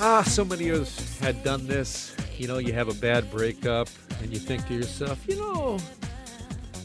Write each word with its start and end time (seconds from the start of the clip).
Ah, 0.00 0.22
so 0.22 0.44
many 0.44 0.68
of 0.68 0.82
us 0.82 1.18
had 1.18 1.42
done 1.42 1.66
this. 1.66 2.14
You 2.36 2.46
know, 2.46 2.58
you 2.58 2.72
have 2.72 2.88
a 2.88 2.94
bad 2.94 3.28
breakup 3.32 3.88
and 4.22 4.32
you 4.32 4.38
think 4.38 4.64
to 4.68 4.74
yourself, 4.74 5.26
you 5.26 5.34
know, 5.34 5.78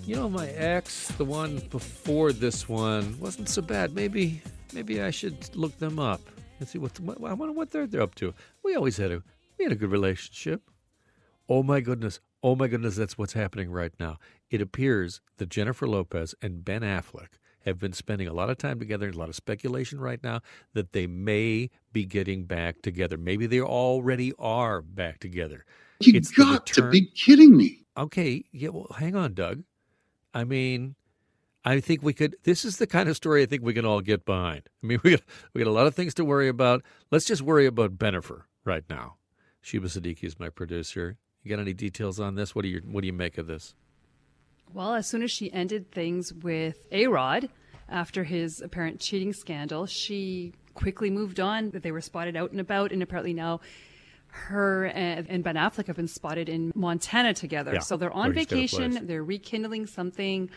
you 0.03 0.15
know, 0.15 0.27
my 0.27 0.47
ex, 0.49 1.09
the 1.09 1.23
one 1.23 1.59
before 1.69 2.33
this 2.33 2.67
one, 2.67 3.15
wasn't 3.19 3.49
so 3.49 3.61
bad. 3.61 3.93
Maybe, 3.93 4.41
maybe 4.73 4.99
I 4.99 5.11
should 5.11 5.55
look 5.55 5.77
them 5.77 5.99
up 5.99 6.21
and 6.59 6.67
see 6.67 6.79
what, 6.79 6.99
what 7.01 7.29
I 7.29 7.33
wonder 7.33 7.53
what 7.53 7.69
they're 7.69 7.85
they're 7.85 8.01
up 8.01 8.15
to. 8.15 8.33
We 8.63 8.75
always 8.75 8.97
had 8.97 9.11
a 9.11 9.21
we 9.59 9.65
had 9.65 9.71
a 9.71 9.75
good 9.75 9.91
relationship. 9.91 10.63
Oh 11.47 11.61
my 11.61 11.81
goodness, 11.81 12.19
oh 12.41 12.55
my 12.55 12.67
goodness, 12.67 12.95
that's 12.95 13.15
what's 13.15 13.33
happening 13.33 13.69
right 13.69 13.93
now. 13.99 14.17
It 14.49 14.59
appears 14.59 15.21
that 15.37 15.49
Jennifer 15.49 15.87
Lopez 15.87 16.33
and 16.41 16.65
Ben 16.65 16.81
Affleck 16.81 17.37
have 17.65 17.79
been 17.79 17.93
spending 17.93 18.27
a 18.27 18.33
lot 18.33 18.49
of 18.49 18.57
time 18.57 18.79
together. 18.79 19.09
A 19.09 19.13
lot 19.13 19.29
of 19.29 19.35
speculation 19.35 19.99
right 19.99 20.21
now 20.23 20.41
that 20.73 20.93
they 20.93 21.07
may 21.07 21.69
be 21.93 22.05
getting 22.05 22.43
back 22.45 22.81
together. 22.81 23.17
Maybe 23.17 23.45
they 23.45 23.61
already 23.61 24.33
are 24.39 24.81
back 24.81 25.19
together. 25.19 25.65
You 25.99 26.13
It's 26.17 26.35
the 26.35 26.43
got 26.43 26.65
to 26.67 26.89
be 26.89 27.05
kidding 27.05 27.55
me. 27.55 27.85
Okay, 27.95 28.43
yeah, 28.51 28.69
well, 28.69 28.87
hang 28.97 29.15
on, 29.15 29.33
Doug. 29.33 29.63
I 30.33 30.43
mean, 30.43 30.95
I 31.63 31.79
think 31.79 32.01
we 32.01 32.13
could. 32.13 32.35
This 32.43 32.65
is 32.65 32.77
the 32.77 32.87
kind 32.87 33.07
of 33.07 33.15
story 33.15 33.43
I 33.43 33.45
think 33.45 33.63
we 33.63 33.73
can 33.73 33.85
all 33.85 34.01
get 34.01 34.25
behind. 34.25 34.63
I 34.83 34.87
mean, 34.87 34.99
we 35.03 35.11
got 35.11 35.21
we 35.53 35.63
got 35.63 35.69
a 35.69 35.73
lot 35.73 35.87
of 35.87 35.95
things 35.95 36.13
to 36.15 36.25
worry 36.25 36.47
about. 36.47 36.83
Let's 37.11 37.25
just 37.25 37.41
worry 37.41 37.65
about 37.65 37.97
Bennifer 37.97 38.43
right 38.65 38.83
now. 38.89 39.15
Sheba 39.61 39.87
Siddiqui 39.87 40.23
is 40.23 40.39
my 40.39 40.49
producer. 40.49 41.17
You 41.43 41.49
got 41.49 41.61
any 41.61 41.73
details 41.73 42.19
on 42.19 42.35
this? 42.35 42.55
What 42.55 42.63
do 42.63 42.69
you 42.69 42.81
What 42.85 43.01
do 43.01 43.07
you 43.07 43.13
make 43.13 43.37
of 43.37 43.47
this? 43.47 43.75
Well, 44.73 44.95
as 44.95 45.07
soon 45.07 45.21
as 45.21 45.29
she 45.29 45.53
ended 45.53 45.91
things 45.91 46.33
with 46.33 46.87
A 46.91 47.07
Rod 47.07 47.49
after 47.87 48.23
his 48.23 48.59
apparent 48.59 48.99
cheating 48.99 49.31
scandal, 49.33 49.85
she 49.85 50.53
quickly 50.73 51.09
moved 51.09 51.39
on. 51.39 51.71
That 51.71 51.83
they 51.83 51.91
were 51.91 52.01
spotted 52.01 52.35
out 52.35 52.51
and 52.51 52.59
about, 52.61 52.91
and 52.91 53.01
apparently 53.03 53.33
now 53.33 53.61
her 54.27 54.85
and 54.85 55.27
and 55.29 55.43
Ben 55.43 55.55
Affleck 55.55 55.87
have 55.87 55.95
been 55.95 56.07
spotted 56.07 56.49
in 56.49 56.71
Montana 56.75 57.33
together. 57.33 57.73
Yeah, 57.73 57.79
so 57.79 57.97
they're 57.97 58.11
on 58.11 58.27
where 58.29 58.33
he's 58.33 58.45
got 58.47 58.55
a 58.55 58.59
place. 58.59 58.71
vacation, 58.71 59.07
they're 59.07 59.23
rekindling 59.23 59.85
something. 59.87 60.49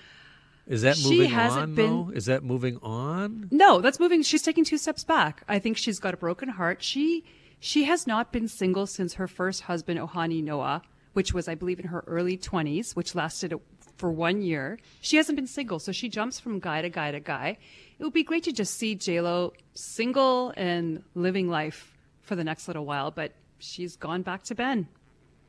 Is 0.67 0.83
that 0.83 0.97
She 0.97 1.11
moving 1.11 1.31
hasn't 1.31 1.62
on? 1.62 1.75
been- 1.77 1.86
though? 2.06 2.11
Is 2.12 2.25
that 2.27 2.42
moving 2.42 2.78
on? 2.83 3.48
No, 3.53 3.81
that's 3.81 4.00
moving. 4.00 4.23
She's 4.23 4.42
taking 4.42 4.64
two 4.64 4.78
steps 4.78 5.05
back. 5.05 5.45
I 5.48 5.58
think 5.61 5.77
she's 5.77 6.00
got 6.00 6.12
a 6.14 6.17
broken 6.17 6.48
heart. 6.48 6.83
She 6.83 7.25
she 7.61 7.84
has 7.84 8.06
not 8.06 8.33
been 8.33 8.48
single 8.48 8.86
since 8.86 9.14
her 9.14 9.28
first 9.28 9.62
husband, 9.62 9.98
Ojani 10.01 10.42
Noa, 10.42 10.83
which 11.12 11.33
was, 11.33 11.47
I 11.48 11.55
believe, 11.55 11.78
in 11.78 11.86
her 11.86 12.03
early 12.06 12.36
twenties, 12.36 12.97
which 12.97 13.14
lasted 13.14 13.55
for 13.97 14.11
one 14.11 14.42
year. 14.42 14.78
She 15.00 15.16
hasn't 15.16 15.36
been 15.36 15.47
single, 15.47 15.78
so 15.78 15.92
she 15.92 16.08
jumps 16.08 16.39
from 16.39 16.58
guy 16.61 16.83
to 16.83 16.89
guy 16.91 17.11
to 17.11 17.20
guy. 17.20 17.58
It 17.98 18.05
would 18.05 18.12
be 18.12 18.22
great 18.22 18.44
to 18.44 18.52
just 18.52 18.75
see 18.75 18.94
J 18.94 19.20
Lo 19.20 19.52
single 19.75 20.52
and 20.56 21.02
living 21.14 21.48
life 21.48 21.92
for 22.20 22.36
the 22.36 22.44
next 22.44 22.69
little 22.69 22.84
while, 22.84 23.11
but 23.11 23.33
she's 23.58 23.97
gone 23.97 24.22
back 24.22 24.42
to 24.44 24.55
Ben. 24.55 24.89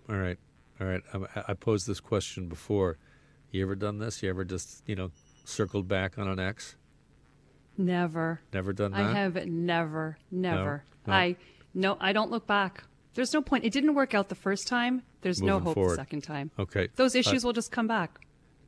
All 0.10 0.16
right, 0.16 0.38
all 0.80 0.88
right. 0.88 1.02
I, 1.14 1.44
I 1.50 1.54
posed 1.54 1.88
this 1.88 2.00
question 2.00 2.48
before. 2.48 2.98
You 3.52 3.64
ever 3.64 3.76
done 3.76 4.00
this? 4.00 4.24
You 4.24 4.30
ever 4.30 4.46
just 4.46 4.84
you 4.88 4.96
know 4.96 5.12
circled 5.46 5.88
back 5.88 6.18
on 6.18 6.28
an 6.28 6.40
ex? 6.40 6.76
Never. 7.78 8.42
Never 8.54 8.74
done 8.74 8.92
that. 8.92 9.02
I 9.02 9.14
have 9.14 9.36
never, 9.46 10.18
never. 10.32 10.84
No? 11.06 11.14
I 11.14 11.36
no, 11.74 11.98
I 12.00 12.12
don't 12.14 12.32
look 12.32 12.48
back. 12.48 12.84
There's 13.14 13.34
no 13.34 13.42
point. 13.42 13.66
It 13.66 13.74
didn't 13.74 13.94
work 13.96 14.14
out 14.14 14.30
the 14.30 14.36
first 14.36 14.68
time. 14.68 15.04
There's 15.22 15.42
no 15.42 15.60
hope 15.60 15.74
forward. 15.76 15.92
the 15.92 15.96
second 15.96 16.22
time. 16.22 16.52
Okay. 16.58 16.88
Those 16.96 17.16
Uh, 17.16 17.20
issues 17.20 17.44
will 17.44 17.54
just 17.54 17.72
come 17.72 17.88
back. 17.88 18.20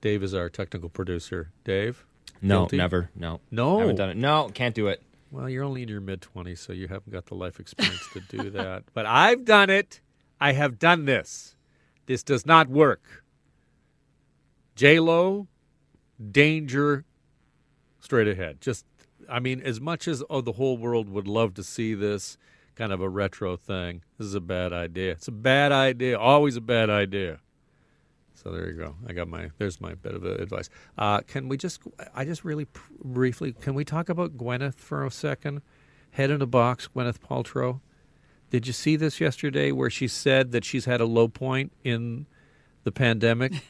Dave 0.02 0.24
is 0.24 0.34
our 0.34 0.50
technical 0.50 0.90
producer. 0.90 1.52
Dave. 1.64 2.06
No, 2.42 2.60
Guilty? 2.62 2.78
never. 2.78 3.10
No. 3.16 3.42
No? 3.52 3.78
I 3.78 3.82
haven't 3.82 3.96
done 3.98 4.10
it. 4.10 4.18
No, 4.18 4.50
can't 4.54 4.76
do 4.76 4.88
it. 4.88 5.02
Well, 5.32 5.50
you're 5.50 5.64
only 5.64 5.84
in 5.84 5.90
your 5.90 6.02
mid 6.02 6.22
20s, 6.22 6.58
so 6.60 6.74
you 6.74 6.88
haven't 6.88 7.12
got 7.12 7.26
the 7.28 7.36
life 7.36 7.60
experience 7.60 8.08
to 8.14 8.22
do 8.22 8.50
that. 8.52 8.84
But 8.94 9.06
I've 9.06 9.46
done 9.46 9.70
it. 9.70 10.02
I 10.40 10.54
have 10.54 10.80
done 10.80 11.06
this. 11.06 11.56
This 12.06 12.24
does 12.24 12.46
not 12.46 12.70
work. 12.70 13.24
J 14.76 15.00
Lo, 15.00 15.48
danger, 16.32 17.04
straight 18.00 18.28
ahead. 18.28 18.62
Just, 18.62 18.86
I 19.30 19.40
mean, 19.40 19.62
as 19.62 19.82
much 19.82 20.08
as 20.08 20.24
oh, 20.30 20.42
the 20.42 20.54
whole 20.54 20.78
world 20.78 21.10
would 21.10 21.28
love 21.28 21.54
to 21.56 21.64
see 21.64 21.94
this 21.94 22.38
kind 22.76 22.94
of 22.94 23.02
a 23.02 23.10
retro 23.10 23.58
thing, 23.58 24.02
this 24.18 24.26
is 24.28 24.36
a 24.36 24.40
bad 24.40 24.72
idea. 24.72 25.12
It's 25.12 25.28
a 25.28 25.34
bad 25.34 25.74
idea. 25.74 26.18
Always 26.18 26.56
a 26.56 26.62
bad 26.62 26.90
idea. 26.90 27.40
So 28.42 28.52
there 28.52 28.70
you 28.70 28.78
go. 28.78 28.96
I 29.06 29.12
got 29.12 29.28
my 29.28 29.52
there's 29.58 29.82
my 29.82 29.96
bit 29.96 30.14
of 30.14 30.24
advice. 30.24 30.70
Uh, 30.98 31.20
can 31.22 31.50
we 31.50 31.58
just 31.58 31.82
I 32.16 32.24
just 32.24 32.46
really 32.46 32.66
pr- 32.66 32.94
briefly 33.04 33.52
can 33.52 33.74
we 33.74 33.84
talk 33.84 34.08
about 34.08 34.38
Gwyneth 34.38 34.76
for 34.76 35.06
a 35.06 35.12
second? 35.12 35.62
Head 36.12 36.32
in 36.32 36.42
a 36.42 36.46
box, 36.46 36.88
Gwyneth 36.96 37.20
Paltrow. 37.20 37.82
Did 38.50 38.66
you 38.66 38.74
see 38.74 38.96
this 38.96 39.20
yesterday 39.20 39.72
where 39.72 39.90
she 39.90 40.08
said 40.08 40.52
that 40.54 40.64
she's 40.64 40.86
had 40.86 41.02
a 41.02 41.06
low 41.06 41.28
point 41.28 41.74
in 41.84 42.28
the 42.84 42.92
pandemic? 42.92 43.54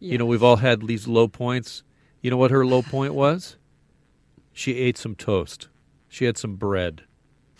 You 0.00 0.18
know, 0.18 0.26
we've 0.26 0.42
all 0.42 0.56
had 0.56 0.86
these 0.86 1.08
low 1.08 1.28
points. 1.28 1.82
You 2.20 2.30
know 2.30 2.36
what 2.36 2.50
her 2.50 2.66
low 2.66 2.82
point 2.82 3.14
was? 3.14 3.56
She 4.52 4.74
ate 4.74 4.98
some 4.98 5.14
toast. 5.14 5.68
She 6.08 6.26
had 6.26 6.36
some 6.36 6.56
bread. 6.56 7.04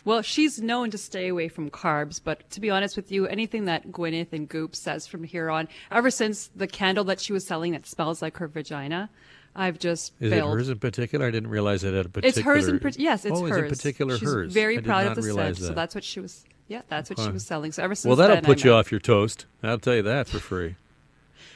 Well, 0.04 0.20
she's 0.22 0.60
known 0.60 0.90
to 0.90 0.98
stay 0.98 1.28
away 1.28 1.48
from 1.48 1.70
carbs, 1.70 2.20
but 2.22 2.48
to 2.50 2.60
be 2.60 2.68
honest 2.70 2.94
with 2.96 3.10
you, 3.10 3.26
anything 3.26 3.64
that 3.64 3.88
Gwyneth 3.90 4.32
and 4.32 4.48
Goop 4.48 4.76
says 4.76 5.06
from 5.06 5.24
here 5.24 5.50
on, 5.50 5.68
ever 5.90 6.10
since 6.10 6.50
the 6.54 6.66
candle 6.66 7.04
that 7.04 7.20
she 7.20 7.32
was 7.32 7.46
selling 7.46 7.72
that 7.72 7.86
smells 7.86 8.20
like 8.20 8.36
her 8.36 8.46
vagina, 8.46 9.08
I've 9.56 9.78
just 9.78 10.12
Is 10.20 10.30
failed. 10.30 10.50
it 10.52 10.54
hers 10.56 10.68
in 10.68 10.78
particular? 10.78 11.26
I 11.26 11.30
didn't 11.30 11.48
realize 11.48 11.84
it 11.84 11.94
had 11.94 12.06
a 12.06 12.08
particular. 12.08 12.28
It's 12.56 12.66
hers 12.66 12.68
in 12.68 12.80
par- 12.80 12.90
yes, 12.96 13.24
it's 13.24 13.38
oh, 13.38 13.46
hers. 13.46 13.64
it 13.72 13.76
particular 13.76 14.18
She's 14.18 14.28
hers? 14.28 14.52
Very 14.52 14.74
I 14.74 14.76
did 14.76 14.84
proud 14.84 15.06
not 15.06 15.16
of 15.18 15.24
the 15.24 15.32
scent, 15.32 15.56
so 15.58 15.72
that's 15.72 15.94
what 15.94 16.04
she 16.04 16.20
was. 16.20 16.44
Yeah, 16.68 16.82
that's 16.88 17.08
what 17.10 17.18
she 17.18 17.30
was 17.30 17.46
selling. 17.46 17.72
So 17.72 17.82
ever 17.82 17.94
since 17.94 18.06
Well, 18.08 18.16
that'll 18.16 18.36
then, 18.36 18.44
put 18.44 18.62
I'm 18.62 18.68
you 18.68 18.74
out. 18.74 18.80
off 18.80 18.90
your 18.90 19.00
toast. 19.00 19.46
I'll 19.62 19.78
tell 19.78 19.94
you 19.94 20.02
that 20.02 20.28
for 20.28 20.38
free. 20.38 20.76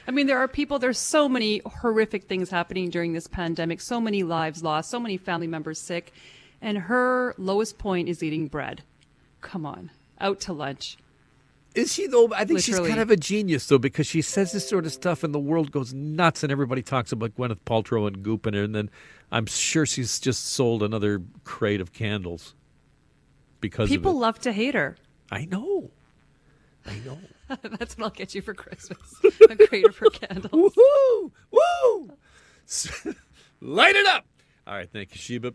I 0.06 0.10
mean, 0.10 0.26
there 0.26 0.38
are 0.38 0.48
people, 0.48 0.78
there's 0.78 0.98
so 0.98 1.28
many 1.28 1.60
horrific 1.66 2.24
things 2.24 2.48
happening 2.50 2.88
during 2.88 3.12
this 3.12 3.26
pandemic, 3.26 3.80
so 3.80 4.00
many 4.00 4.22
lives 4.22 4.62
lost, 4.62 4.90
so 4.90 4.98
many 5.00 5.16
family 5.18 5.46
members 5.46 5.78
sick. 5.78 6.12
And 6.60 6.78
her 6.78 7.34
lowest 7.38 7.78
point 7.78 8.08
is 8.08 8.22
eating 8.22 8.48
bread. 8.48 8.82
Come 9.40 9.64
on, 9.64 9.90
out 10.20 10.40
to 10.40 10.52
lunch. 10.52 10.98
Is 11.74 11.94
she 11.94 12.06
though? 12.06 12.32
I 12.34 12.44
think 12.44 12.60
she's 12.60 12.78
kind 12.78 12.98
of 12.98 13.10
a 13.10 13.16
genius 13.16 13.66
though, 13.66 13.78
because 13.78 14.06
she 14.06 14.22
says 14.22 14.52
this 14.52 14.68
sort 14.68 14.86
of 14.86 14.92
stuff, 14.92 15.22
and 15.22 15.34
the 15.34 15.38
world 15.38 15.70
goes 15.70 15.94
nuts, 15.94 16.42
and 16.42 16.50
everybody 16.50 16.82
talks 16.82 17.12
about 17.12 17.36
Gwyneth 17.36 17.60
Paltrow 17.64 18.06
and 18.06 18.22
Goop 18.22 18.46
her, 18.46 18.62
and 18.62 18.74
then 18.74 18.90
I'm 19.30 19.46
sure 19.46 19.86
she's 19.86 20.18
just 20.18 20.46
sold 20.46 20.82
another 20.82 21.22
crate 21.44 21.80
of 21.80 21.92
candles 21.92 22.54
because 23.60 23.88
People 23.88 24.18
love 24.18 24.40
to 24.40 24.52
hate 24.52 24.74
her. 24.74 24.96
I 25.30 25.44
know, 25.44 25.90
I 26.86 26.98
know. 27.04 27.18
That's 27.78 27.96
what 27.96 28.04
I'll 28.04 28.10
get 28.10 28.34
you 28.34 28.42
for 28.42 28.54
Christmas 28.54 29.14
a 29.48 29.56
crate 29.56 29.86
of 29.86 29.96
her 29.98 30.10
candles. 30.10 30.74
Woo! 30.76 31.32
Woo! 31.50 32.10
Light 33.60 33.94
it 33.94 34.06
up! 34.06 34.26
All 34.66 34.74
right, 34.74 34.90
thank 34.90 35.14
you, 35.14 35.18
Sheba. 35.18 35.54